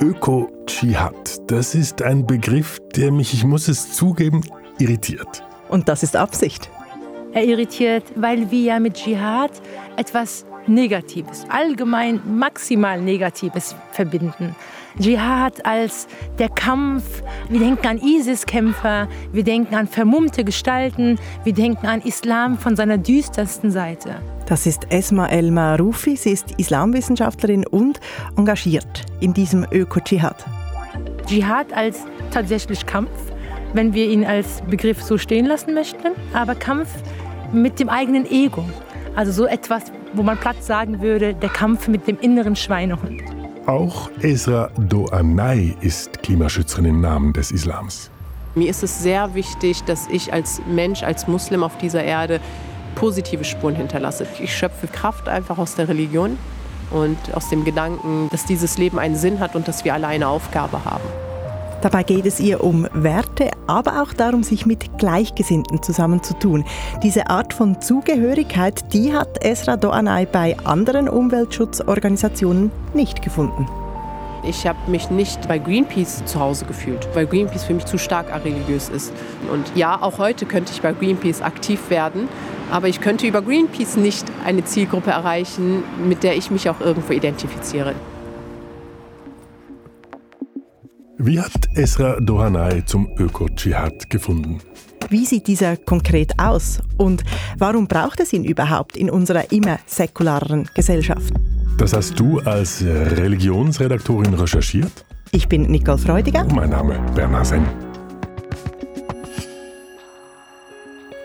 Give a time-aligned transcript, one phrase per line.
[0.00, 4.42] Öko-Dschihad, das ist ein Begriff, der mich, ich muss es zugeben,
[4.78, 5.44] irritiert.
[5.68, 6.68] Und das ist Absicht.
[7.32, 9.52] Er irritiert, weil wir ja mit Dschihad
[9.96, 14.54] etwas Negatives, allgemein maximal Negatives verbinden.
[14.98, 16.06] Dschihad als
[16.38, 22.58] der Kampf, wir denken an ISIS-Kämpfer, wir denken an vermummte Gestalten, wir denken an Islam
[22.58, 24.16] von seiner düstersten Seite.
[24.46, 27.98] Das ist Esma El Maroufi, sie ist Islamwissenschaftlerin und
[28.36, 30.44] engagiert in diesem Öko-Dschihad.
[31.26, 33.10] Dschihad als tatsächlich Kampf,
[33.72, 36.90] wenn wir ihn als Begriff so stehen lassen möchten, aber Kampf
[37.52, 38.64] mit dem eigenen Ego.
[39.16, 43.22] Also so etwas, wo man platt sagen würde, der Kampf mit dem inneren Schweinehund.
[43.66, 48.10] Auch Esra Doanay ist Klimaschützerin im Namen des Islams.
[48.56, 52.40] Mir ist es sehr wichtig, dass ich als Mensch, als Muslim auf dieser Erde
[52.96, 54.26] positive Spuren hinterlasse.
[54.40, 56.36] Ich schöpfe Kraft einfach aus der Religion
[56.90, 60.28] und aus dem Gedanken, dass dieses Leben einen Sinn hat und dass wir alle eine
[60.28, 61.04] Aufgabe haben.
[61.84, 66.64] Dabei geht es ihr um Werte, aber auch darum, sich mit Gleichgesinnten zusammenzutun.
[67.02, 73.68] Diese Art von Zugehörigkeit, die hat Esra Doanay bei anderen Umweltschutzorganisationen nicht gefunden.
[74.48, 78.32] Ich habe mich nicht bei Greenpeace zu Hause gefühlt, weil Greenpeace für mich zu stark
[78.42, 79.12] religiös ist.
[79.52, 82.30] Und ja, auch heute könnte ich bei Greenpeace aktiv werden,
[82.70, 87.12] aber ich könnte über Greenpeace nicht eine Zielgruppe erreichen, mit der ich mich auch irgendwo
[87.12, 87.94] identifiziere.
[91.26, 94.58] Wie hat Esra Dohanay zum Öko-Dschihad gefunden?
[95.08, 96.80] Wie sieht dieser konkret aus?
[96.98, 97.24] Und
[97.56, 101.32] warum braucht es ihn überhaupt in unserer immer säkulareren Gesellschaft?
[101.78, 105.06] Das hast du als Religionsredaktorin recherchiert?
[105.30, 106.44] Ich bin Nicole Freudiger.
[106.54, 107.66] Mein Name Bernhard Senn.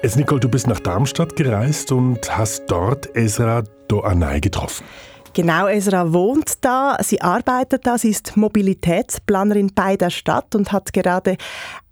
[0.02, 4.86] Jetzt, Nicole, du bist nach Darmstadt gereist und hast dort Esra Doanay getroffen.
[5.40, 10.92] Genau, Esra wohnt da, sie arbeitet da, sie ist Mobilitätsplanerin bei der Stadt und hat
[10.92, 11.38] gerade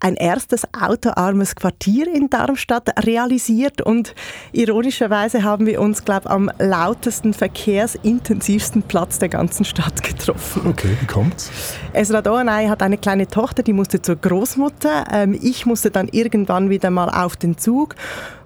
[0.00, 4.14] ein erstes autoarmes Quartier in Darmstadt realisiert und
[4.52, 10.66] ironischerweise haben wir uns, glaube ich, am lautesten, verkehrsintensivsten Platz der ganzen Stadt getroffen.
[10.66, 11.50] Okay, wie kommt's?
[11.94, 15.06] Esra Doanay hat eine kleine Tochter, die musste zur Großmutter.
[15.10, 17.94] Ähm, ich musste dann irgendwann wieder mal auf den Zug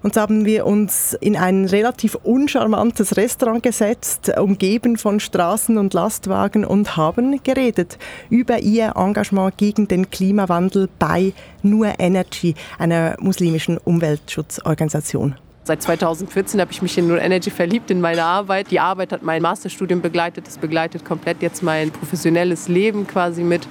[0.03, 5.93] und so haben wir uns in ein relativ uncharmantes Restaurant gesetzt, umgeben von Straßen und
[5.93, 7.97] Lastwagen und haben geredet
[8.29, 15.35] über ihr Engagement gegen den Klimawandel bei Nur Energy, einer muslimischen Umweltschutzorganisation.
[15.65, 18.69] Seit 2014 habe ich mich in Nur Energy verliebt, in meine Arbeit.
[18.69, 20.45] Die Arbeit hat mein Masterstudium begleitet.
[20.45, 23.65] Das begleitet komplett jetzt mein professionelles Leben quasi mit.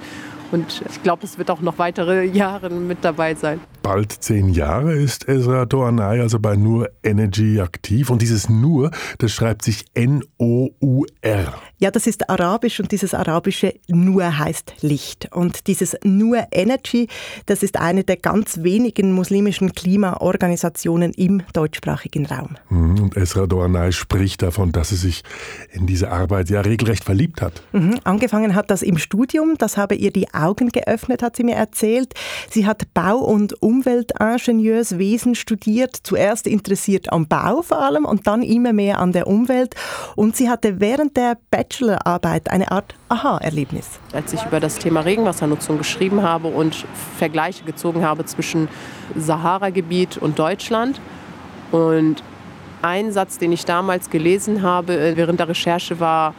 [0.53, 3.59] Und ich glaube, es wird auch noch weitere Jahre mit dabei sein.
[3.81, 8.11] Bald zehn Jahre ist Ezra Toanay also bei Nur Energy aktiv.
[8.11, 11.53] Und dieses Nur, das schreibt sich N-O-U-R.
[11.83, 15.27] Ja, das ist arabisch und dieses arabische Nur heißt Licht.
[15.33, 17.09] Und dieses Nur Energy,
[17.45, 22.55] das ist eine der ganz wenigen muslimischen Klimaorganisationen im deutschsprachigen Raum.
[22.69, 25.23] Mhm, und Esra Doanay spricht davon, dass sie sich
[25.73, 27.61] in diese Arbeit ja regelrecht verliebt hat.
[27.73, 31.55] Mhm, angefangen hat das im Studium, das habe ihr die Augen geöffnet, hat sie mir
[31.55, 32.13] erzählt.
[32.49, 38.71] Sie hat Bau- und Umweltingenieurswesen studiert, zuerst interessiert am Bau vor allem und dann immer
[38.71, 39.75] mehr an der Umwelt.
[40.15, 41.37] Und sie hatte während der
[41.73, 43.87] Bachelorarbeit eine Art Aha-Erlebnis.
[44.11, 46.85] Als ich über das Thema Regenwassernutzung geschrieben habe und
[47.17, 48.67] Vergleiche gezogen habe zwischen
[49.15, 51.01] Sahara-Gebiet und Deutschland
[51.71, 52.23] und
[52.83, 56.35] ein Satz, den ich damals gelesen habe äh, während der Recherche war,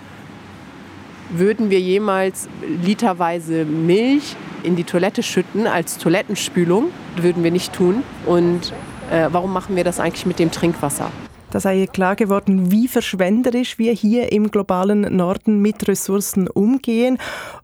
[1.30, 2.48] würden wir jemals
[2.84, 6.90] literweise Milch in die Toilette schütten als Toilettenspülung?
[7.16, 8.04] Würden wir nicht tun.
[8.24, 8.72] Und
[9.10, 11.10] äh, warum machen wir das eigentlich mit dem Trinkwasser?
[11.54, 17.16] Da sei ihr klar geworden, wie verschwenderisch wir hier im globalen Norden mit Ressourcen umgehen.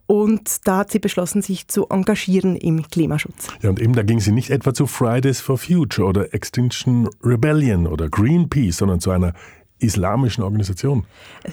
[0.05, 3.49] Und da hat sie beschlossen, sich zu engagieren im Klimaschutz.
[3.61, 7.85] Ja, und eben da ging sie nicht etwa zu Fridays for Future oder Extinction Rebellion
[7.85, 9.33] oder Greenpeace, sondern zu einer
[9.81, 11.05] islamischen Organisation.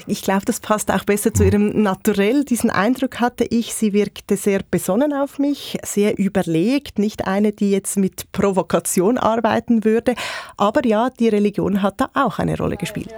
[0.06, 2.44] Ich glaube, das passt auch besser zu ihrem Naturell.
[2.44, 3.74] Diesen Eindruck hatte ich.
[3.74, 9.84] Sie wirkte sehr besonnen auf mich, sehr überlegt, nicht eine, die jetzt mit Provokation arbeiten
[9.84, 10.14] würde.
[10.56, 13.14] Aber ja, die Religion hat da auch eine Rolle gespielt.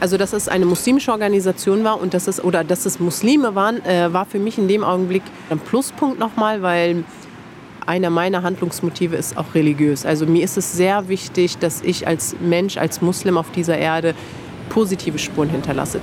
[0.00, 3.84] Also, dass es eine muslimische Organisation war und dass es oder dass es Muslime waren,
[3.84, 7.04] äh, war für mich in dem Augenblick ein Pluspunkt nochmal, weil
[7.86, 10.04] einer meiner Handlungsmotive ist auch religiös.
[10.04, 14.14] Also mir ist es sehr wichtig, dass ich als Mensch, als Muslim auf dieser Erde
[14.68, 16.00] positive Spuren hinterlasse.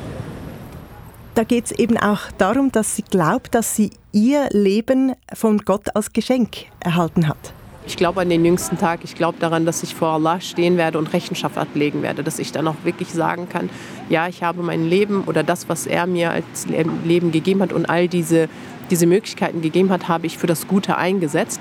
[1.36, 5.96] Da geht es eben auch darum, dass sie glaubt, dass sie ihr Leben von Gott
[5.96, 7.54] als Geschenk erhalten hat.
[7.86, 9.02] Ich glaube an den jüngsten Tag.
[9.04, 12.24] Ich glaube daran, dass ich vor Allah stehen werde und Rechenschaft ablegen werde.
[12.24, 13.70] Dass ich dann auch wirklich sagen kann,
[14.10, 16.68] ja, ich habe mein Leben oder das, was er mir als
[17.04, 18.48] Leben gegeben hat und all diese,
[18.90, 21.60] diese Möglichkeiten gegeben hat, habe ich für das Gute eingesetzt.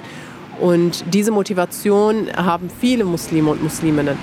[0.62, 4.16] Und diese Motivation haben viele Muslime und Musliminnen.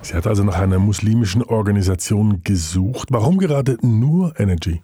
[0.00, 3.08] Sie hat also nach einer muslimischen Organisation gesucht.
[3.10, 4.80] Warum gerade nur Energy?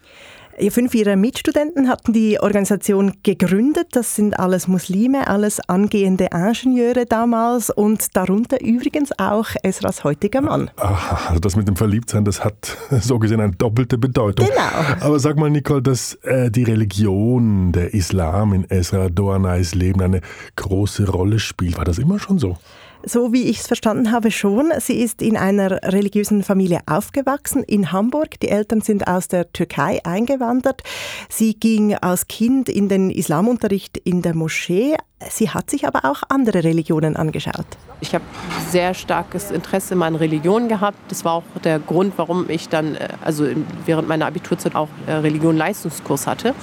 [0.71, 3.89] Fünf ihrer Mitstudenten hatten die Organisation gegründet.
[3.93, 10.71] Das sind alles Muslime, alles angehende Ingenieure damals und darunter übrigens auch Esras heutiger Mann.
[10.77, 14.47] Aha, also das mit dem Verliebtsein, das hat so gesehen eine doppelte Bedeutung.
[14.47, 15.07] Genau.
[15.07, 20.21] Aber sag mal, Nicole, dass äh, die Religion, der Islam in Esra Doanais Leben eine
[20.57, 22.57] große Rolle spielt, war das immer schon so?
[23.05, 24.73] So wie ich es verstanden habe, schon.
[24.81, 28.41] Sie ist in einer religiösen Familie aufgewachsen in Hamburg.
[28.41, 30.83] Die Eltern sind aus der Türkei eingewandert.
[31.29, 34.97] Sie ging als Kind in den Islamunterricht in der Moschee.
[35.31, 37.67] Sie hat sich aber auch andere Religionen angeschaut.
[38.01, 38.25] Ich habe
[38.71, 40.99] sehr starkes Interesse in meinen Religionen gehabt.
[41.09, 43.47] Das war auch der Grund, warum ich dann, äh, also
[43.85, 46.55] während meiner Abiturzeit auch äh, Religion-Leistungskurs hatte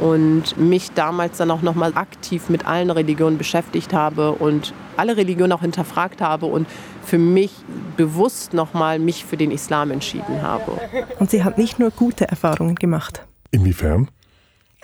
[0.00, 5.52] und mich damals dann auch nochmal aktiv mit allen Religionen beschäftigt habe und alle Religionen
[5.52, 6.66] auch hinterfragt habe und
[7.04, 7.52] für mich
[7.96, 10.78] bewusst nochmal mich für den Islam entschieden habe.
[11.18, 13.26] Und sie hat nicht nur gute Erfahrungen gemacht.
[13.50, 14.08] Inwiefern?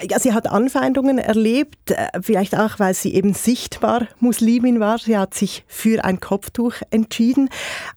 [0.01, 4.99] Ja, sie hat Anfeindungen erlebt, äh, vielleicht auch, weil sie eben sichtbar Muslimin war.
[4.99, 7.49] Sie hat sich für ein Kopftuch entschieden.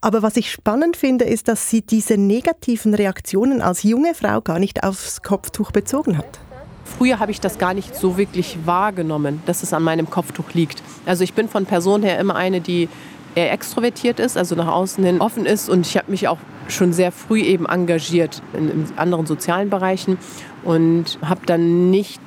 [0.01, 4.57] Aber was ich spannend finde, ist, dass sie diese negativen Reaktionen als junge Frau gar
[4.57, 6.39] nicht aufs Kopftuch bezogen hat.
[6.97, 10.83] Früher habe ich das gar nicht so wirklich wahrgenommen, dass es an meinem Kopftuch liegt.
[11.05, 12.89] Also ich bin von Person her immer eine, die
[13.35, 15.69] eher extrovertiert ist, also nach außen hin offen ist.
[15.69, 20.17] Und ich habe mich auch schon sehr früh eben engagiert in, in anderen sozialen Bereichen
[20.63, 22.21] und habe dann nicht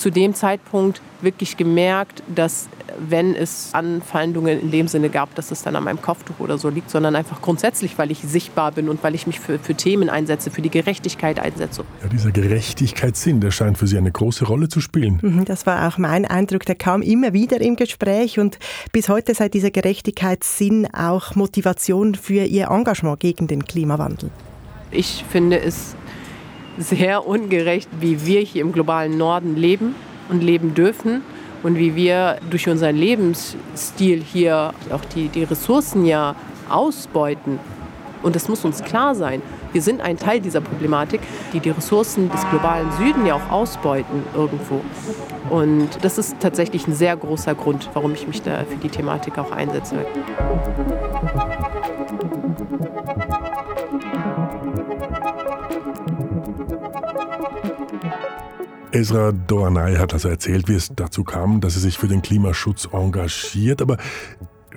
[0.00, 2.68] zu dem Zeitpunkt wirklich gemerkt, dass
[2.98, 6.70] wenn es Anfeindungen in dem Sinne gab, dass es dann an meinem Kopftuch oder so
[6.70, 10.08] liegt, sondern einfach grundsätzlich, weil ich sichtbar bin und weil ich mich für, für Themen
[10.08, 11.84] einsetze, für die Gerechtigkeit einsetze.
[12.02, 15.18] Ja, dieser Gerechtigkeitssinn, der scheint für Sie eine große Rolle zu spielen.
[15.22, 16.64] Mhm, das war auch mein Eindruck.
[16.64, 18.58] Der kam immer wieder im Gespräch und
[18.92, 24.30] bis heute sei dieser Gerechtigkeitssinn auch Motivation für Ihr Engagement gegen den Klimawandel.
[24.90, 25.94] Ich finde es
[26.78, 29.94] sehr ungerecht, wie wir hier im globalen Norden leben
[30.28, 31.22] und leben dürfen
[31.62, 36.34] und wie wir durch unseren Lebensstil hier auch die, die Ressourcen ja
[36.68, 37.58] ausbeuten.
[38.22, 39.40] Und das muss uns klar sein.
[39.72, 41.20] Wir sind ein Teil dieser Problematik,
[41.52, 44.80] die die Ressourcen des globalen Süden ja auch ausbeuten irgendwo.
[45.48, 49.38] Und das ist tatsächlich ein sehr großer Grund, warum ich mich da für die Thematik
[49.38, 50.04] auch einsetze.
[58.92, 62.88] Ezra Doanay hat also erzählt, wie es dazu kam, dass sie sich für den Klimaschutz
[62.92, 63.82] engagiert.
[63.82, 63.98] Aber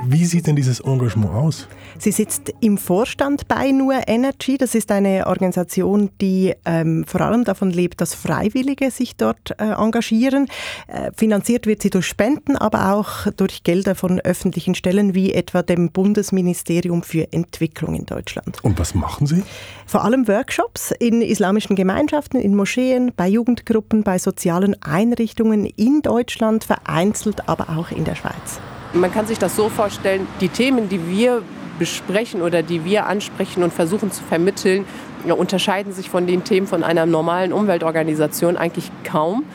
[0.01, 1.67] wie sieht denn dieses Engagement aus?
[1.99, 4.57] Sie sitzt im Vorstand bei Nur Energy.
[4.57, 9.71] Das ist eine Organisation, die ähm, vor allem davon lebt, dass Freiwillige sich dort äh,
[9.71, 10.47] engagieren.
[10.87, 15.61] Äh, finanziert wird sie durch Spenden, aber auch durch Gelder von öffentlichen Stellen wie etwa
[15.61, 18.63] dem Bundesministerium für Entwicklung in Deutschland.
[18.63, 19.43] Und was machen Sie?
[19.85, 26.63] Vor allem Workshops in islamischen Gemeinschaften, in Moscheen, bei Jugendgruppen, bei sozialen Einrichtungen in Deutschland,
[26.63, 28.59] vereinzelt aber auch in der Schweiz.
[28.93, 31.41] Man kann sich das so vorstellen, die Themen, die wir
[31.79, 34.85] besprechen oder die wir ansprechen und versuchen zu vermitteln,
[35.25, 39.45] unterscheiden sich von den Themen von einer normalen Umweltorganisation eigentlich kaum.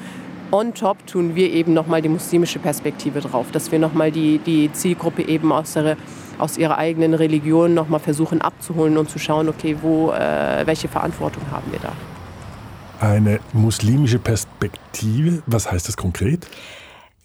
[0.50, 4.72] On top tun wir eben nochmal die muslimische Perspektive drauf, dass wir nochmal die, die
[4.72, 5.96] Zielgruppe eben aus, der,
[6.38, 11.42] aus ihrer eigenen Religion nochmal versuchen abzuholen und zu schauen, okay, wo, äh, welche Verantwortung
[11.52, 11.92] haben wir da.
[13.06, 16.48] Eine muslimische Perspektive, was heißt das konkret?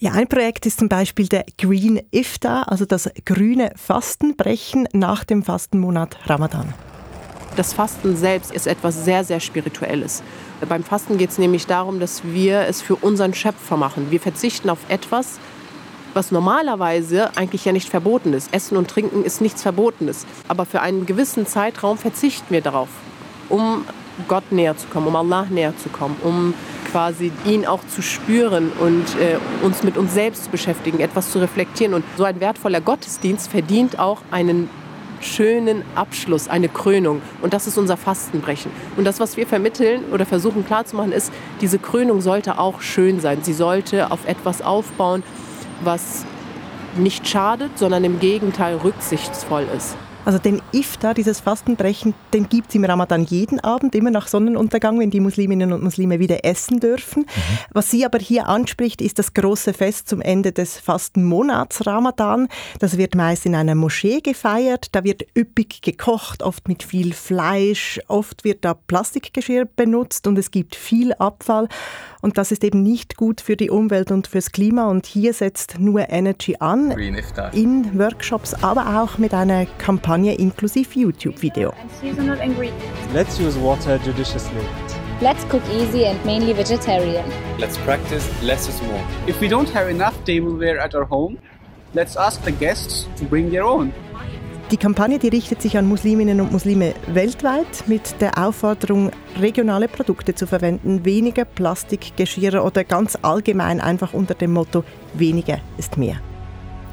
[0.04, 5.44] Ja, ein Projekt ist zum Beispiel der Green Iftar, also das grüne Fastenbrechen nach dem
[5.44, 6.74] Fastenmonat Ramadan.
[7.56, 10.22] Das Fasten selbst ist etwas sehr, sehr Spirituelles.
[10.68, 14.12] Beim Fasten geht es nämlich darum, dass wir es für unseren Schöpfer machen.
[14.12, 15.40] Wir verzichten auf etwas,
[16.14, 18.54] was normalerweise eigentlich ja nicht verboten ist.
[18.54, 20.26] Essen und Trinken ist nichts Verbotenes.
[20.50, 22.90] Aber für einen gewissen Zeitraum verzichten wir darauf,
[23.48, 23.86] um
[24.28, 26.54] Gott näher zu kommen, um Allah näher zu kommen, um
[26.92, 31.40] quasi ihn auch zu spüren und äh, uns mit uns selbst zu beschäftigen, etwas zu
[31.40, 31.94] reflektieren.
[31.94, 34.70] Und so ein wertvoller Gottesdienst verdient auch einen
[35.22, 37.22] schönen Abschluss, eine Krönung.
[37.42, 38.72] Und das ist unser Fastenbrechen.
[38.98, 43.40] Und das, was wir vermitteln oder versuchen klarzumachen, ist, diese Krönung sollte auch schön sein.
[43.42, 45.24] Sie sollte auf etwas aufbauen,
[45.84, 46.26] was
[46.98, 49.96] nicht schadet, sondern im Gegenteil rücksichtsvoll ist.
[50.26, 54.98] Also den Iftar, dieses Fastenbrechen, den gibt es im Ramadan jeden Abend, immer nach Sonnenuntergang,
[55.00, 57.24] wenn die Musliminnen und Muslime wieder essen dürfen.
[57.24, 57.58] Mhm.
[57.74, 62.48] Was sie aber hier anspricht, ist das große Fest zum Ende des Fastenmonats Ramadan.
[62.80, 64.88] Das wird meist in einer Moschee gefeiert.
[64.94, 68.00] Da wird üppig gekocht, oft mit viel Fleisch.
[68.08, 71.68] Oft wird da Plastikgeschirr benutzt und es gibt viel Abfall.
[72.22, 74.86] Und das ist eben nicht gut für die Umwelt und fürs Klima.
[74.86, 76.92] Und hier setzt nur Energy an,
[77.52, 81.74] in Workshops, aber auch mit einer Kampagne inklusive YouTube-Video.
[83.14, 84.66] Let's use water judiciously.
[85.22, 87.26] Let's cook easy and mainly vegetarian.
[87.58, 89.02] Let's practice less is more.
[89.28, 91.38] If we don't have enough tableware at our home,
[91.94, 93.94] let's ask the guests to bring their own.
[94.72, 100.34] Die Kampagne die richtet sich an Musliminnen und Muslime weltweit mit der Aufforderung, regionale Produkte
[100.34, 106.18] zu verwenden, weniger Plastikgeschirre oder ganz allgemein einfach unter dem Motto weniger ist mehr.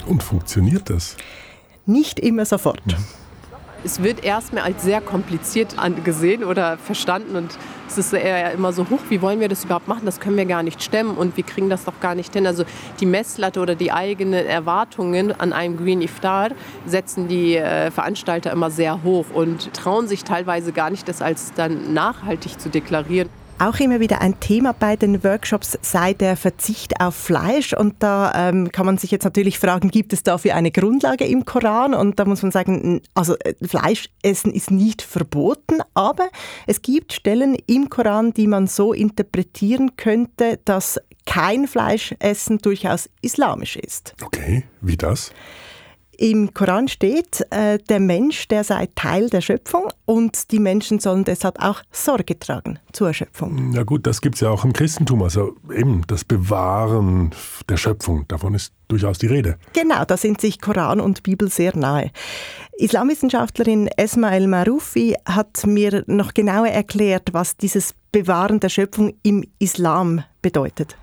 [0.06, 1.16] Und funktioniert das?
[1.86, 2.80] Nicht immer sofort.
[3.82, 7.56] Es wird erstmal als sehr kompliziert angesehen oder verstanden und
[7.88, 10.02] es ist eher immer so hoch, wie wollen wir das überhaupt machen?
[10.04, 12.46] Das können wir gar nicht stemmen und wir kriegen das doch gar nicht hin.
[12.46, 12.64] Also
[13.00, 16.50] die Messlatte oder die eigenen Erwartungen an einem Green Iftar
[16.86, 21.52] setzen die äh, Veranstalter immer sehr hoch und trauen sich teilweise gar nicht, das als
[21.54, 23.30] dann nachhaltig zu deklarieren.
[23.60, 27.74] Auch immer wieder ein Thema bei den Workshops sei der Verzicht auf Fleisch.
[27.74, 31.44] Und da ähm, kann man sich jetzt natürlich fragen, gibt es dafür eine Grundlage im
[31.44, 31.92] Koran?
[31.92, 36.30] Und da muss man sagen, also äh, Fleischessen ist nicht verboten, aber
[36.66, 43.76] es gibt Stellen im Koran, die man so interpretieren könnte, dass kein Fleischessen durchaus islamisch
[43.76, 44.14] ist.
[44.24, 45.32] Okay, wie das?
[46.22, 51.24] Im Koran steht, äh, der Mensch, der sei Teil der Schöpfung und die Menschen sollen
[51.24, 53.72] deshalb auch Sorge tragen zur Schöpfung.
[53.72, 57.30] Ja gut, das gibt es ja auch im Christentum, also eben das Bewahren
[57.70, 59.56] der Schöpfung, davon ist durchaus die Rede.
[59.72, 62.10] Genau, da sind sich Koran und Bibel sehr nahe.
[62.76, 69.42] Islamwissenschaftlerin Esma El Maroufi hat mir noch genauer erklärt, was dieses Bewahren der Schöpfung im
[69.58, 70.98] Islam bedeutet.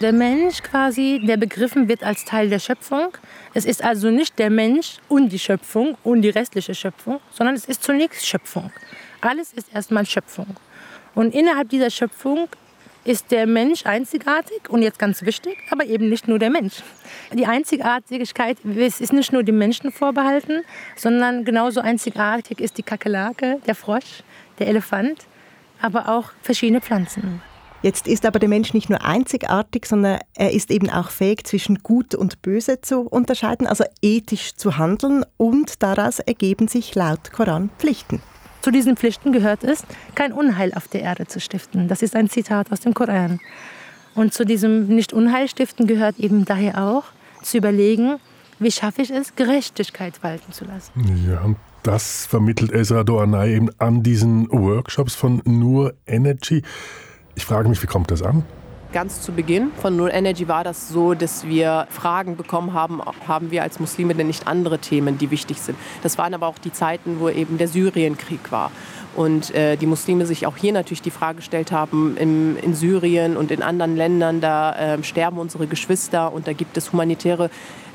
[0.00, 3.08] Der Mensch quasi, der begriffen wird als Teil der Schöpfung.
[3.52, 7.64] Es ist also nicht der Mensch und die Schöpfung und die restliche Schöpfung, sondern es
[7.64, 8.70] ist zunächst Schöpfung.
[9.20, 10.46] Alles ist erstmal Schöpfung.
[11.16, 12.48] Und innerhalb dieser Schöpfung
[13.04, 16.76] ist der Mensch einzigartig und jetzt ganz wichtig, aber eben nicht nur der Mensch.
[17.32, 20.62] Die Einzigartigkeit ist nicht nur dem Menschen vorbehalten,
[20.94, 24.22] sondern genauso einzigartig ist die Kakerlake, der Frosch,
[24.60, 25.26] der Elefant,
[25.82, 27.42] aber auch verschiedene Pflanzen.
[27.80, 31.78] Jetzt ist aber der Mensch nicht nur einzigartig, sondern er ist eben auch fähig, zwischen
[31.78, 37.70] Gut und Böse zu unterscheiden, also ethisch zu handeln und daraus ergeben sich laut Koran
[37.78, 38.20] Pflichten.
[38.62, 39.84] Zu diesen Pflichten gehört es,
[40.16, 41.86] kein Unheil auf der Erde zu stiften.
[41.86, 43.38] Das ist ein Zitat aus dem Koran.
[44.16, 47.04] Und zu diesem Nicht-Unheil-Stiften gehört eben daher auch,
[47.42, 48.16] zu überlegen,
[48.58, 50.90] wie schaffe ich es, Gerechtigkeit walten zu lassen.
[51.28, 56.62] Ja, und das vermittelt Ezra Doanay eben an diesen Workshops von Nur Energy.
[57.38, 58.42] Ich frage mich, wie kommt das an?
[58.92, 63.52] Ganz zu Beginn von Null Energy war das so, dass wir Fragen bekommen haben, haben
[63.52, 65.78] wir als Muslime denn nicht andere Themen, die wichtig sind.
[66.02, 68.72] Das waren aber auch die Zeiten, wo eben der Syrienkrieg war.
[69.14, 73.36] Und äh, die Muslime sich auch hier natürlich die Frage gestellt haben, im, in Syrien
[73.36, 77.50] und in anderen Ländern, da äh, sterben unsere Geschwister und da gibt es humanitäre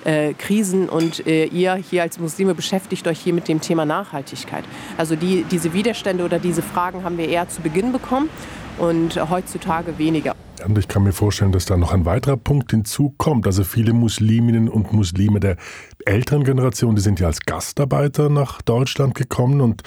[0.06, 4.64] äh, Krisen und äh, ihr hier als Muslime beschäftigt euch hier mit dem Thema Nachhaltigkeit.
[4.98, 8.30] Also die, diese Widerstände oder diese Fragen haben wir eher zu Beginn bekommen
[8.78, 10.36] und heutzutage weniger.
[10.66, 13.46] Und ich kann mir vorstellen, dass da noch ein weiterer Punkt hinzukommt.
[13.46, 15.58] Also viele Musliminnen und Muslime der
[16.06, 19.84] älteren Generation, die sind ja als Gastarbeiter nach Deutschland gekommen und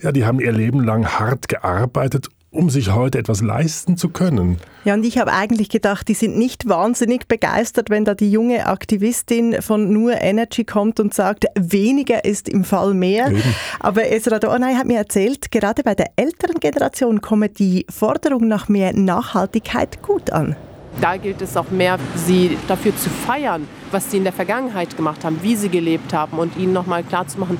[0.00, 4.58] ja, die haben ihr Leben lang hart gearbeitet, um sich heute etwas leisten zu können.
[4.84, 8.66] Ja, und ich habe eigentlich gedacht, die sind nicht wahnsinnig begeistert, wenn da die junge
[8.66, 13.28] Aktivistin von Nur Energy kommt und sagt, weniger ist im Fall mehr.
[13.28, 13.42] Eben.
[13.80, 18.68] Aber Esra Dornay hat mir erzählt, gerade bei der älteren Generation komme die Forderung nach
[18.68, 20.56] mehr Nachhaltigkeit gut an.
[21.00, 25.24] Da gilt es auch mehr, sie dafür zu feiern, was sie in der Vergangenheit gemacht
[25.24, 27.58] haben, wie sie gelebt haben und ihnen nochmal klarzumachen,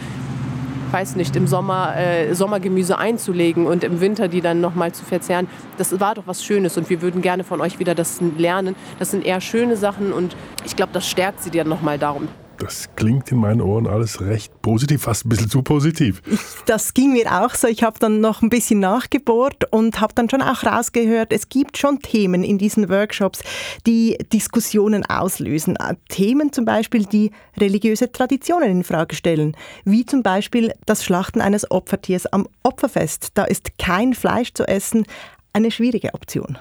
[0.95, 5.49] weiß nicht, im Sommer äh, Sommergemüse einzulegen und im Winter die dann nochmal zu verzehren.
[5.77, 8.77] Das war doch was Schönes und wir würden gerne von euch wieder das lernen.
[9.01, 12.29] Das sind eher schöne Sachen und ich glaube, das stärkt sie dann nochmal darum.
[12.59, 16.23] Das klingt in meinen Ohren alles recht positiv, fast ein bisschen zu positiv.
[16.67, 17.67] Das ging mir auch so.
[17.69, 21.77] Ich habe dann noch ein bisschen nachgebohrt und habe dann schon auch rausgehört, es gibt
[21.79, 23.43] schon Themen in diesen Workshops,
[23.87, 25.77] die Diskussionen auslösen.
[25.77, 31.41] Äh, Themen zum Beispiel, die religiöse Traditionen in Frage stellen, wie zum Beispiel das Schlachten
[31.41, 33.29] eines Opfertiers am Opferfest.
[33.35, 35.05] Da ist kein Fleisch zu essen
[35.53, 36.59] eine schwierige Option.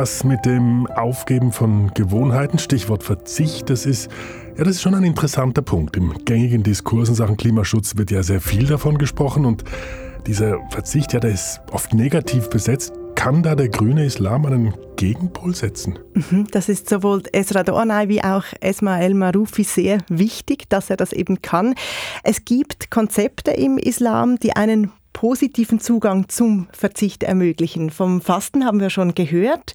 [0.00, 4.10] Das mit dem Aufgeben von Gewohnheiten, Stichwort Verzicht, das ist,
[4.56, 5.94] ja, das ist schon ein interessanter Punkt.
[5.94, 9.62] Im gängigen Diskurs in Sachen Klimaschutz wird ja sehr viel davon gesprochen und
[10.26, 12.94] dieser Verzicht, ja, der ist oft negativ besetzt.
[13.14, 15.98] Kann da der grüne Islam einen Gegenpol setzen?
[16.14, 21.12] Mhm, das ist sowohl Esra Dornay wie auch Esmael Maroufi sehr wichtig, dass er das
[21.12, 21.74] eben kann.
[22.22, 27.90] Es gibt Konzepte im Islam, die einen positiven Zugang zum Verzicht ermöglichen.
[27.90, 29.74] Vom Fasten haben wir schon gehört.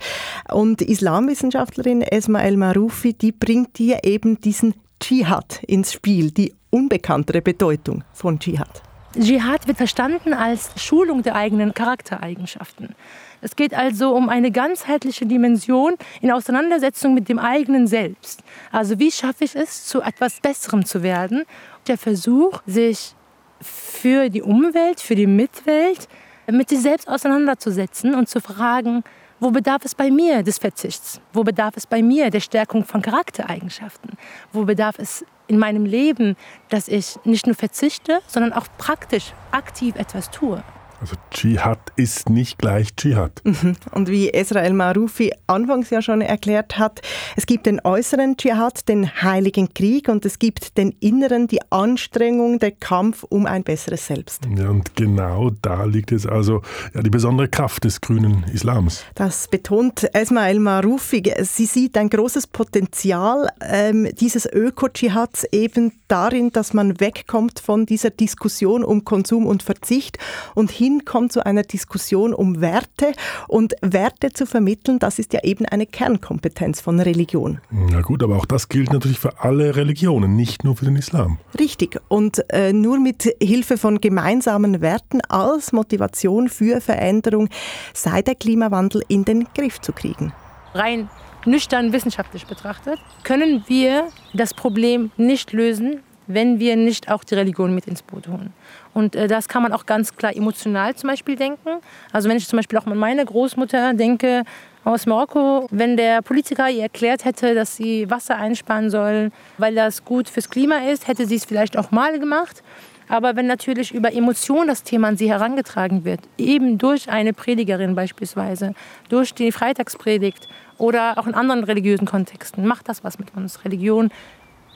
[0.51, 7.41] Und Islamwissenschaftlerin Esma El Maroufi, die bringt hier eben diesen Dschihad ins Spiel, die unbekanntere
[7.41, 8.81] Bedeutung von Dschihad.
[9.17, 12.95] Dschihad wird verstanden als Schulung der eigenen Charaktereigenschaften.
[13.41, 18.43] Es geht also um eine ganzheitliche Dimension in Auseinandersetzung mit dem eigenen Selbst.
[18.71, 21.43] Also wie schaffe ich es, zu etwas Besserem zu werden?
[21.87, 23.14] Der Versuch, sich
[23.61, 26.07] für die Umwelt, für die Mitwelt,
[26.51, 29.03] mit sich selbst auseinanderzusetzen und zu fragen,
[29.39, 31.19] wo bedarf es bei mir des Verzichts?
[31.33, 34.11] Wo bedarf es bei mir der Stärkung von Charaktereigenschaften?
[34.53, 36.37] Wo bedarf es in meinem Leben,
[36.69, 40.63] dass ich nicht nur verzichte, sondern auch praktisch aktiv etwas tue?
[41.01, 43.41] Also Dschihad ist nicht gleich Dschihad.
[43.43, 43.75] Mhm.
[43.91, 47.01] Und wie Israel Marufi anfangs ja schon erklärt hat,
[47.35, 52.59] es gibt den äußeren Dschihad, den heiligen Krieg, und es gibt den inneren, die Anstrengung,
[52.59, 54.43] der Kampf um ein besseres Selbst.
[54.57, 56.61] Ja, und genau da liegt es also
[56.93, 59.03] ja, die besondere Kraft des grünen Islams.
[59.15, 61.23] Das betont Esmael Marufi.
[61.41, 68.09] Sie sieht ein großes Potenzial ähm, dieses Öko-Dschihads eben darin, dass man wegkommt von dieser
[68.09, 70.17] Diskussion um Konsum und Verzicht
[70.53, 73.13] und hin hinkommt zu einer Diskussion um Werte.
[73.47, 77.59] Und Werte zu vermitteln, das ist ja eben eine Kernkompetenz von Religion.
[77.71, 81.39] Na gut, aber auch das gilt natürlich für alle Religionen, nicht nur für den Islam.
[81.57, 81.99] Richtig.
[82.07, 87.49] Und äh, nur mit Hilfe von gemeinsamen Werten als Motivation für Veränderung
[87.93, 90.33] sei der Klimawandel in den Griff zu kriegen.
[90.73, 91.09] Rein
[91.45, 97.73] nüchtern wissenschaftlich betrachtet, können wir das Problem nicht lösen, wenn wir nicht auch die Religion
[97.73, 98.53] mit ins Boot holen.
[98.93, 101.69] Und äh, das kann man auch ganz klar emotional zum Beispiel denken.
[102.11, 104.43] Also wenn ich zum Beispiel auch an meine Großmutter denke
[104.83, 110.05] aus Marokko, wenn der Politiker ihr erklärt hätte, dass sie Wasser einsparen soll, weil das
[110.05, 112.63] gut fürs Klima ist, hätte sie es vielleicht auch mal gemacht.
[113.07, 117.95] Aber wenn natürlich über Emotionen das Thema an sie herangetragen wird, eben durch eine Predigerin
[117.95, 118.73] beispielsweise,
[119.09, 120.47] durch die Freitagspredigt
[120.77, 123.63] oder auch in anderen religiösen Kontexten, macht das was mit uns.
[123.63, 124.09] Religion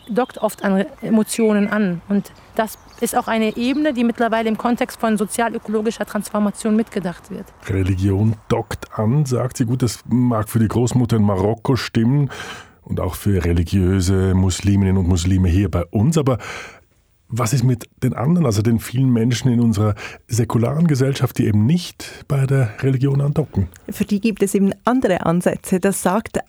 [0.10, 2.02] dockt oft an Emotionen an.
[2.10, 7.45] Und das ist auch eine Ebene, die mittlerweile im Kontext von sozial-ökologischer Transformation mitgedacht wird.
[7.67, 9.65] Religion dockt an, sagt sie.
[9.65, 12.30] Gut, das mag für die Großmutter in Marokko stimmen
[12.84, 16.17] und auch für religiöse Musliminnen und Muslime hier bei uns.
[16.17, 16.39] Aber
[17.30, 19.93] was ist mit den anderen, also den vielen Menschen in unserer
[20.28, 23.67] säkularen Gesellschaft, die eben nicht bei der Religion andocken?
[23.89, 25.80] Für die gibt es eben andere Ansätze.
[25.80, 26.39] Das sagt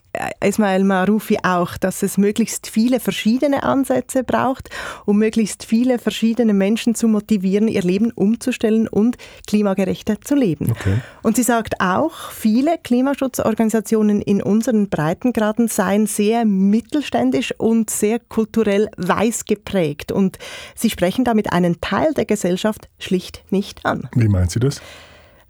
[0.43, 4.69] Ismail Maroufi auch, dass es möglichst viele verschiedene Ansätze braucht,
[5.07, 10.71] um möglichst viele verschiedene Menschen zu motivieren, ihr Leben umzustellen und klimagerechter zu leben.
[10.73, 11.01] Okay.
[11.23, 18.89] Und sie sagt auch, viele Klimaschutzorganisationen in unseren Breitengraden seien sehr mittelständisch und sehr kulturell
[18.97, 20.13] weiß geprägt.
[20.13, 20.39] Und
[20.75, 24.09] sie sprechen damit einen Teil der Gesellschaft schlicht nicht an.
[24.15, 24.81] Wie meint sie das?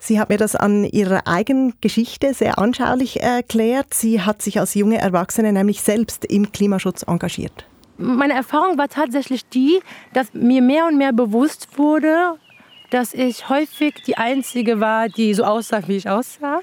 [0.02, 3.92] Sie hat mir das an ihrer eigenen Geschichte sehr anschaulich erklärt.
[3.92, 7.66] Sie hat sich als junge Erwachsene nämlich selbst im Klimaschutz engagiert.
[7.98, 9.78] Meine Erfahrung war tatsächlich die,
[10.14, 12.38] dass mir mehr und mehr bewusst wurde,
[12.88, 16.60] dass ich häufig die Einzige war, die so aussah, wie ich aussah.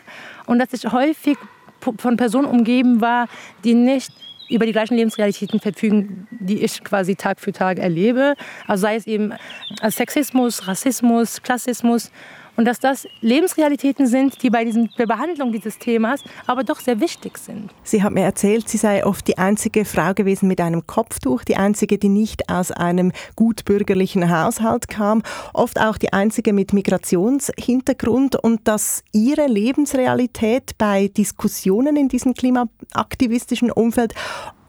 [0.48, 1.38] Und dass ich häufig
[1.80, 3.28] von Personen umgeben war,
[3.64, 4.12] die nicht
[4.50, 8.34] über die gleichen Lebensrealitäten verfügen, die ich quasi Tag für Tag erlebe.
[8.66, 9.34] Also sei es eben
[9.88, 12.12] Sexismus, Rassismus, Klassismus
[12.58, 17.00] und dass das Lebensrealitäten sind, die bei diesem, der Behandlung dieses Themas aber doch sehr
[17.00, 17.74] wichtig sind.
[17.84, 21.56] Sie hat mir erzählt, sie sei oft die einzige Frau gewesen mit einem Kopftuch, die
[21.56, 28.68] einzige, die nicht aus einem gutbürgerlichen Haushalt kam, oft auch die einzige mit Migrationshintergrund und
[28.68, 34.16] dass ihre Lebensrealität bei Diskussionen in diesem klimaaktivistischen Umfeld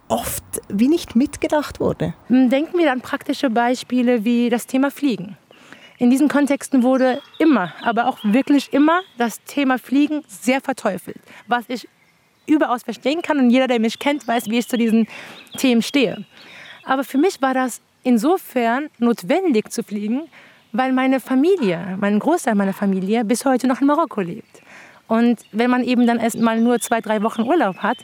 [0.09, 2.15] oft wie nicht mitgedacht wurde.
[2.29, 5.37] Denken wir an praktische Beispiele wie das Thema Fliegen.
[5.99, 11.65] In diesen Kontexten wurde immer, aber auch wirklich immer das Thema Fliegen sehr verteufelt, was
[11.67, 11.89] ich
[12.47, 15.09] überaus verstehen kann und jeder, der mich kennt, weiß, wie ich zu diesen
[15.57, 16.25] Themen stehe.
[16.85, 20.23] Aber für mich war das insofern notwendig zu fliegen,
[20.73, 24.63] weil meine Familie, mein Großteil meiner Familie bis heute noch in Marokko lebt.
[25.09, 27.99] Und wenn man eben dann erst mal nur zwei, drei Wochen Urlaub hat,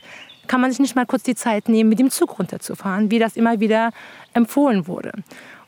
[0.46, 3.37] kann man sich nicht mal kurz die Zeit nehmen, mit dem Zug runterzufahren, wie das
[3.37, 3.92] immer wieder
[4.33, 5.12] empfohlen wurde.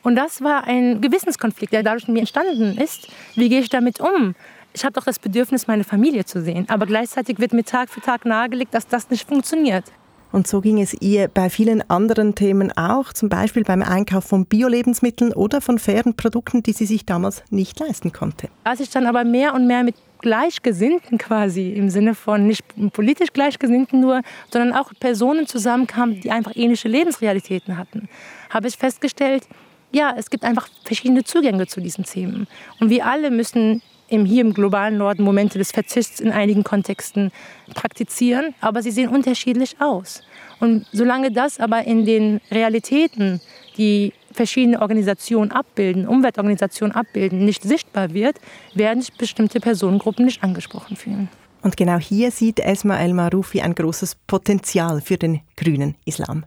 [0.06, 3.08] Und das war ein Gewissenskonflikt, der dadurch in mir entstanden ist.
[3.34, 4.36] Wie gehe ich damit um?
[4.72, 6.66] ich habe doch das Bedürfnis, meine Familie zu sehen.
[6.68, 9.84] Aber gleichzeitig wird mir Tag für Tag nahegelegt, dass das nicht funktioniert.
[10.32, 14.44] Und so ging es ihr bei vielen anderen Themen auch, zum Beispiel beim Einkauf von
[14.44, 18.48] Bio-Lebensmitteln oder von fairen Produkten, die sie sich damals nicht leisten konnte.
[18.64, 23.32] Als ich dann aber mehr und mehr mit Gleichgesinnten quasi, im Sinne von nicht politisch
[23.32, 24.20] Gleichgesinnten nur,
[24.52, 28.08] sondern auch Personen zusammenkamen, die einfach ähnliche Lebensrealitäten hatten,
[28.50, 29.48] habe ich festgestellt,
[29.96, 32.46] ja, es gibt einfach verschiedene Zugänge zu diesen Themen.
[32.80, 37.32] Und wir alle müssen im, hier im globalen Norden Momente des Verzichts in einigen Kontexten
[37.74, 40.22] praktizieren, aber sie sehen unterschiedlich aus.
[40.60, 43.40] Und solange das aber in den Realitäten,
[43.76, 48.36] die verschiedene Organisationen abbilden, Umweltorganisationen abbilden, nicht sichtbar wird,
[48.74, 51.28] werden sich bestimmte Personengruppen nicht angesprochen fühlen.
[51.62, 56.44] Und genau hier sieht Esma El Maroufi ein großes Potenzial für den grünen Islam.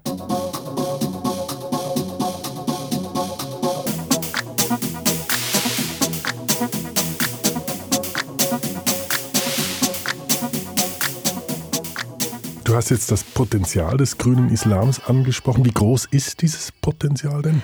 [12.79, 15.65] Hast jetzt das Potenzial des grünen Islams angesprochen.
[15.65, 17.61] Wie groß ist dieses Potenzial denn?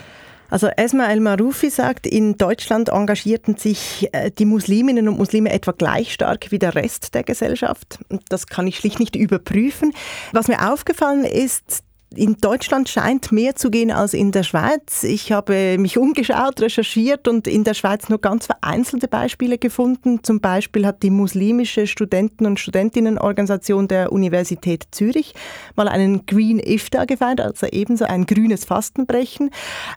[0.50, 6.12] Also Esma El-Maroufi sagt, in Deutschland engagierten sich äh, die Musliminnen und Muslime etwa gleich
[6.12, 7.98] stark wie der Rest der Gesellschaft.
[8.28, 9.94] Das kann ich schlicht nicht überprüfen.
[10.34, 11.84] Was mir aufgefallen ist,
[12.18, 15.04] in Deutschland scheint mehr zu gehen als in der Schweiz.
[15.04, 20.24] Ich habe mich umgeschaut, recherchiert und in der Schweiz nur ganz vereinzelte Beispiele gefunden.
[20.24, 25.34] Zum Beispiel hat die muslimische Studenten- und Studentinnenorganisation der Universität Zürich
[25.76, 29.52] mal einen Green Iftar gefeiert, also ebenso ein grünes Fastenbrechen.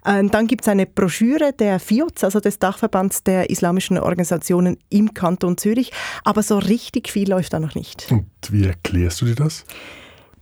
[0.07, 5.15] Ähm, dann gibt es eine Broschüre der FIOZ, also des Dachverbands der islamischen Organisationen im
[5.15, 5.93] Kanton Zürich.
[6.25, 8.09] Aber so richtig viel läuft da noch nicht.
[8.11, 9.65] Und wie erklärst du dir das?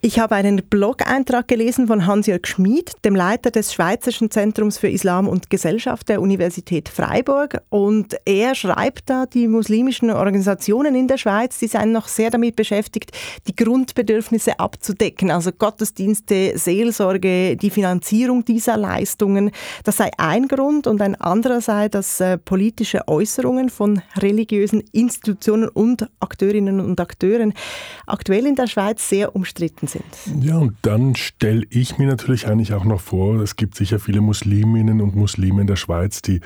[0.03, 5.27] Ich habe einen Blog-Eintrag gelesen von Hans-Jörg Schmid, dem Leiter des Schweizerischen Zentrums für Islam
[5.27, 7.63] und Gesellschaft der Universität Freiburg.
[7.71, 12.57] Und er schreibt da, die muslimischen Organisationen in der Schweiz, die seien noch sehr damit
[12.57, 13.13] beschäftigt,
[13.49, 15.31] die Grundbedürfnisse abzudecken.
[15.31, 19.51] Also Gottesdienste, Seelsorge, die Finanzierung dieser Leistungen.
[19.85, 20.87] Das sei ein Grund.
[20.87, 27.55] Und ein anderer sei, dass äh, politische Äußerungen von religiösen Institutionen und Akteurinnen und Akteuren
[28.07, 30.45] aktuell in der Schweiz sehr umstritten sind sind.
[30.45, 34.21] Ja, und dann stelle ich mir natürlich eigentlich auch noch vor, es gibt sicher viele
[34.21, 36.41] Musliminnen und Muslime in der Schweiz, die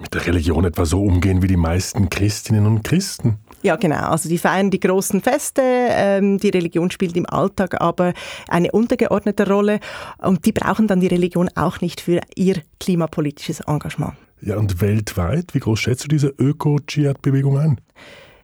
[0.00, 3.38] mit der Religion etwa so umgehen wie die meisten Christinnen und Christen.
[3.62, 4.08] Ja, genau.
[4.10, 8.12] Also die feiern die großen Feste, ähm, die Religion spielt im Alltag aber
[8.48, 9.80] eine untergeordnete Rolle
[10.18, 14.14] und die brauchen dann die Religion auch nicht für ihr klimapolitisches Engagement.
[14.42, 17.80] Ja, und weltweit, wie groß schätzt du diese Öko-Dschihad-Bewegung ein?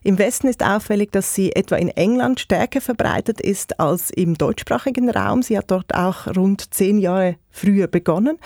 [0.03, 5.11] Im Westen ist auffällig, dass sie etwa in England stärker verbreitet ist als im deutschsprachigen
[5.11, 5.43] Raum.
[5.43, 8.39] Sie hat dort auch rund zehn Jahre früher begonnen.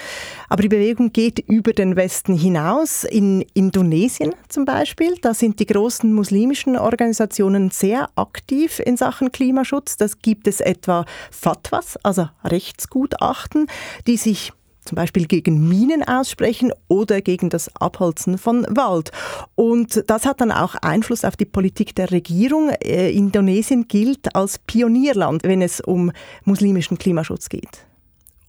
[0.50, 3.06] Aber die Bewegung geht über den Westen hinaus.
[3.06, 9.96] In Indonesien zum Beispiel, da sind die großen muslimischen Organisationen sehr aktiv in Sachen Klimaschutz.
[9.96, 13.68] Das gibt es etwa Fatwas, also Rechtsgutachten,
[14.08, 14.52] die sich
[14.86, 19.12] zum Beispiel gegen Minen aussprechen oder gegen das Abholzen von Wald.
[19.56, 22.70] Und das hat dann auch Einfluss auf die Politik der Regierung.
[22.70, 26.12] Äh, Indonesien gilt als Pionierland, wenn es um
[26.44, 27.86] muslimischen Klimaschutz geht.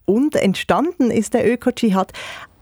[0.05, 2.13] Und entstanden ist der Öko-Dschihad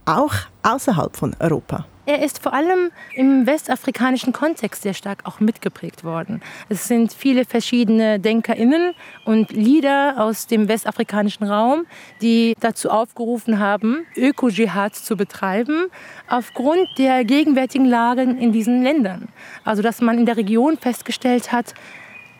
[0.06, 1.86] auch außerhalb von Europa.
[2.06, 6.42] Er ist vor allem im westafrikanischen Kontext sehr stark auch mitgeprägt worden.
[6.68, 11.86] Es sind viele verschiedene DenkerInnen und Lieder aus dem westafrikanischen Raum,
[12.20, 15.86] die dazu aufgerufen haben, Öko-Dschihad zu betreiben,
[16.28, 19.28] aufgrund der gegenwärtigen Lagen in diesen Ländern.
[19.64, 21.72] Also, dass man in der Region festgestellt hat,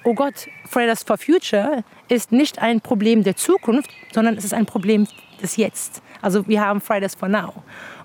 [0.04, 4.66] oh Gott, Fridays for Future ist nicht ein Problem der Zukunft, sondern es ist ein
[4.66, 5.06] Problem
[5.40, 6.02] des Jetzt.
[6.24, 7.52] Also wir haben Fridays for Now.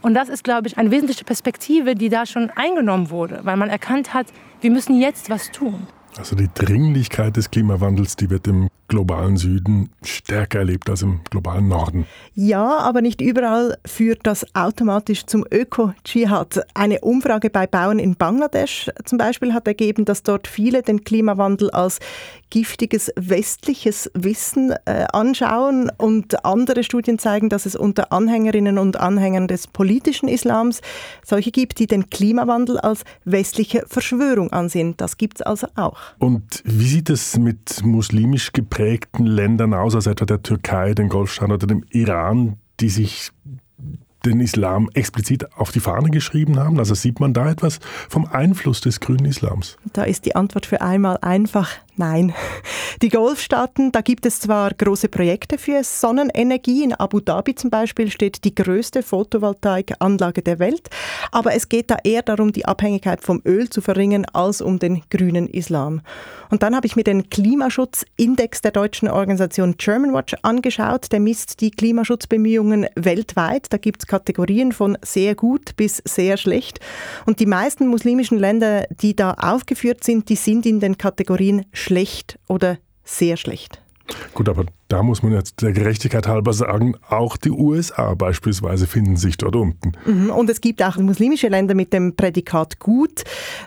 [0.01, 3.69] Und das ist, glaube ich, eine wesentliche Perspektive, die da schon eingenommen wurde, weil man
[3.69, 4.27] erkannt hat,
[4.59, 5.87] wir müssen jetzt was tun.
[6.17, 11.69] Also die Dringlichkeit des Klimawandels, die wird im globalen Süden stärker erlebt als im globalen
[11.69, 12.05] Norden.
[12.33, 16.65] Ja, aber nicht überall führt das automatisch zum Öko-Dschihad.
[16.73, 21.69] Eine Umfrage bei Bauern in Bangladesch zum Beispiel hat ergeben, dass dort viele den Klimawandel
[21.69, 21.99] als
[22.49, 29.47] giftiges westliches Wissen äh, anschauen und andere Studien zeigen, dass es unter Anhängerinnen und Anhängern
[29.47, 30.81] des politischen Islams
[31.23, 34.95] solche gibt, die den Klimawandel als westliche Verschwörung ansehen.
[34.97, 35.99] Das gibt es also auch.
[36.17, 38.78] Und wie sieht es mit muslimisch geprägten
[39.17, 43.31] Ländern aus, als etwa der Türkei, den Golfstaaten oder dem Iran, die sich
[44.25, 46.79] den Islam explizit auf die Fahne geschrieben haben?
[46.79, 49.77] Also sieht man da etwas vom Einfluss des grünen Islams?
[49.93, 52.33] Da ist die Antwort für einmal einfach Nein.
[53.01, 56.85] Die Golfstaaten, da gibt es zwar große Projekte für Sonnenenergie.
[56.85, 60.89] In Abu Dhabi zum Beispiel steht die größte Photovoltaikanlage der Welt.
[61.33, 65.01] Aber es geht da eher darum, die Abhängigkeit vom Öl zu verringern, als um den
[65.09, 65.99] grünen Islam.
[66.49, 71.11] Und dann habe ich mir den Klimaschutzindex der deutschen Organisation Germanwatch angeschaut.
[71.11, 73.67] Der misst die Klimaschutzbemühungen weltweit.
[73.71, 76.79] Da gibt es Kategorien von sehr gut bis sehr schlecht.
[77.25, 81.88] Und die meisten muslimischen Länder, die da aufgeführt sind, die sind in den Kategorien schlecht
[82.47, 83.81] oder sehr schlecht.
[84.33, 89.17] Gut, aber da muss man jetzt der Gerechtigkeit halber sagen, auch die USA beispielsweise finden
[89.17, 89.91] sich dort unten.
[90.05, 93.23] Mhm, und es gibt auch muslimische Länder mit dem Prädikat gut.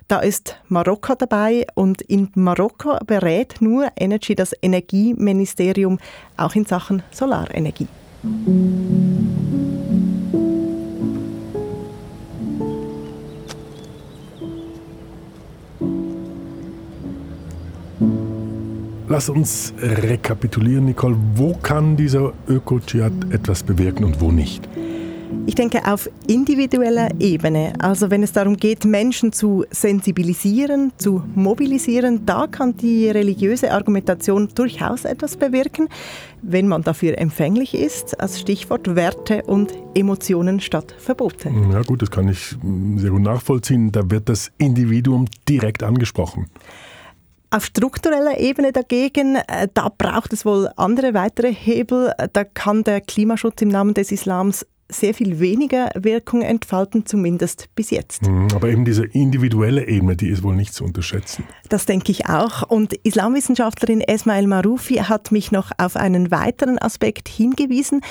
[0.08, 5.98] Da ist Marokko dabei und in Marokko berät nur Energy das Energieministerium
[6.36, 7.88] auch in Sachen Solarenergie.
[19.12, 21.14] Lass uns rekapitulieren, Nicole.
[21.34, 24.66] Wo kann dieser Öko-Dschihad etwas bewirken und wo nicht?
[25.44, 32.24] Ich denke auf individueller Ebene, also wenn es darum geht, Menschen zu sensibilisieren, zu mobilisieren,
[32.24, 35.90] da kann die religiöse Argumentation durchaus etwas bewirken,
[36.40, 41.50] wenn man dafür empfänglich ist, als Stichwort Werte und Emotionen statt Verbote.
[41.70, 42.56] Ja gut, das kann ich
[42.96, 43.92] sehr gut nachvollziehen.
[43.92, 46.46] Da wird das Individuum direkt angesprochen.
[47.54, 52.10] Auf struktureller Ebene dagegen, äh, da braucht es wohl andere weitere Hebel.
[52.32, 57.90] Da kann der Klimaschutz im Namen des Islams sehr viel weniger Wirkung entfalten, zumindest bis
[57.90, 58.26] jetzt.
[58.26, 61.44] Mhm, aber eben diese individuelle Ebene, die ist wohl nicht zu unterschätzen.
[61.68, 62.68] Das denke ich auch.
[62.68, 68.02] Und Islamwissenschaftlerin Esmail Maroufi hat mich noch auf einen weiteren Aspekt hingewiesen.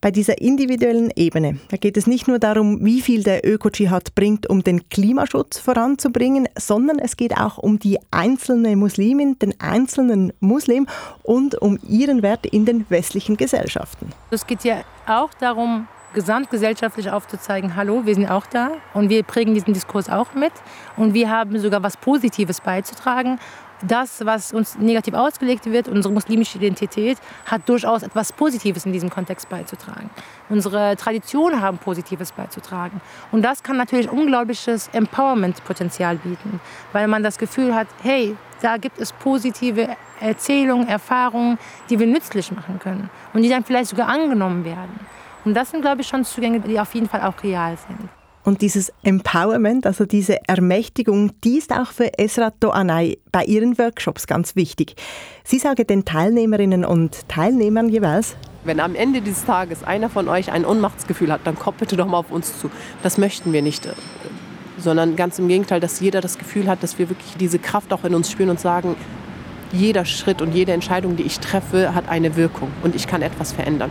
[0.00, 4.48] Bei dieser individuellen Ebene, da geht es nicht nur darum, wie viel der Öko-Dschihad bringt,
[4.48, 10.86] um den Klimaschutz voranzubringen, sondern es geht auch um die einzelne Muslimin, den einzelnen Muslim
[11.22, 14.10] und um ihren Wert in den westlichen Gesellschaften.
[14.30, 19.54] Es geht ja auch darum, gesamtgesellschaftlich aufzuzeigen, hallo, wir sind auch da und wir prägen
[19.54, 20.52] diesen Diskurs auch mit
[20.96, 23.38] und wir haben sogar was Positives beizutragen.
[23.82, 29.08] Das, was uns negativ ausgelegt wird, unsere muslimische Identität, hat durchaus etwas Positives in diesem
[29.08, 30.10] Kontext beizutragen.
[30.48, 33.00] Unsere Traditionen haben Positives beizutragen.
[33.30, 36.60] Und das kann natürlich unglaubliches Empowerment-Potenzial bieten,
[36.92, 42.50] weil man das Gefühl hat, hey, da gibt es positive Erzählungen, Erfahrungen, die wir nützlich
[42.50, 44.98] machen können und die dann vielleicht sogar angenommen werden.
[45.44, 48.08] Und das sind, glaube ich, schon Zugänge, die auf jeden Fall auch real sind.
[48.44, 54.26] Und dieses Empowerment, also diese Ermächtigung, die ist auch für Esra Toanay bei ihren Workshops
[54.26, 54.94] ganz wichtig.
[55.44, 60.50] Sie sagen den Teilnehmerinnen und Teilnehmern jeweils, wenn am Ende dieses Tages einer von euch
[60.52, 62.70] ein Ohnmachtsgefühl hat, dann kommt bitte doch mal auf uns zu.
[63.02, 63.88] Das möchten wir nicht,
[64.78, 68.04] sondern ganz im Gegenteil, dass jeder das Gefühl hat, dass wir wirklich diese Kraft auch
[68.04, 68.96] in uns spüren und sagen,
[69.72, 73.52] jeder Schritt und jede Entscheidung, die ich treffe, hat eine Wirkung und ich kann etwas
[73.52, 73.90] verändern.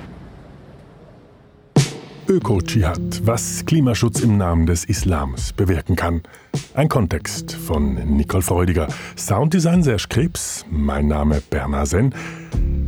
[2.29, 6.21] Öko-Dschihad, was Klimaschutz im Namen des Islams bewirken kann.
[6.73, 8.87] Ein Kontext von Nicole Freudiger.
[9.15, 12.13] Sounddesign Serge Krebs, mein Name Bernhard Senn.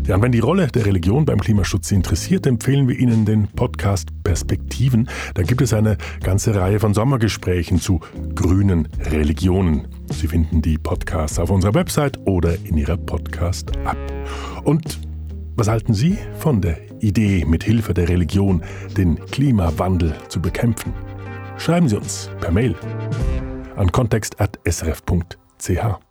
[0.06, 3.48] Ja, und wenn die Rolle der Religion beim Klimaschutz Sie interessiert, empfehlen wir Ihnen den
[3.48, 5.08] Podcast Perspektiven.
[5.36, 8.02] Da gibt es eine ganze Reihe von Sommergesprächen zu
[8.36, 9.88] grünen Religionen.
[10.12, 13.98] Sie finden die Podcasts auf unserer Website oder in Ihrer Podcast-App.
[14.66, 15.00] Und
[15.60, 18.64] was halten Sie von der Idee, mit Hilfe der Religion
[18.96, 20.94] den Klimawandel zu bekämpfen?
[21.58, 22.76] Schreiben Sie uns per Mail
[23.76, 26.09] an kontext.srf.ch.